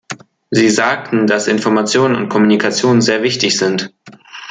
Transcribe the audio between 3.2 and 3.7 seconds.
wichtig